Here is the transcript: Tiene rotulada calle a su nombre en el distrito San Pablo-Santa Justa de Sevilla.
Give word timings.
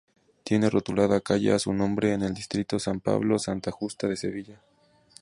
Tiene 0.43 0.71
rotulada 0.71 1.21
calle 1.21 1.51
a 1.53 1.59
su 1.59 1.71
nombre 1.73 2.13
en 2.13 2.23
el 2.23 2.33
distrito 2.33 2.79
San 2.79 3.01
Pablo-Santa 3.01 3.69
Justa 3.69 4.07
de 4.07 4.17
Sevilla. 4.17 4.59